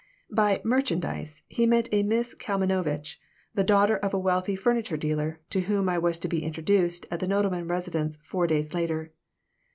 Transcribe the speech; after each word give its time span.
By 0.31 0.61
"merchandise" 0.63 1.43
he 1.47 1.67
meant 1.67 1.87
a 1.91 2.01
Miss 2.01 2.33
Kalmanovitch, 2.33 3.19
the 3.53 3.63
daughter 3.63 3.97
of 3.97 4.15
a 4.15 4.19
wealthy 4.19 4.55
furniture 4.55 4.97
dealer, 4.97 5.41
to 5.51 5.59
whom 5.69 5.87
I 5.87 5.99
was 5.99 6.17
to 6.17 6.27
be 6.27 6.41
introduced 6.43 7.05
at 7.11 7.19
the 7.19 7.27
Nodelman 7.27 7.69
residence 7.69 8.17
four 8.23 8.47
days 8.47 8.73
later. 8.73 9.13